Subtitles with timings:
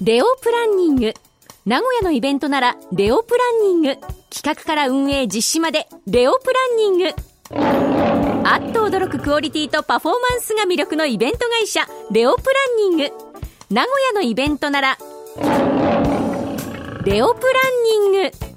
[0.00, 1.12] レオプランニング。
[1.66, 3.96] 名古屋のイベントなら、レオプランニング。
[4.30, 7.08] 企画から運営実施まで、レオプランニング。
[8.44, 11.80] あっと驚くクオリティとパフォーマンスが魅力のイベント会社、
[12.12, 12.50] レオプラ
[12.86, 13.12] ンニング。
[13.70, 14.98] 名古屋のイベントなら、
[17.04, 18.47] レオプランニング。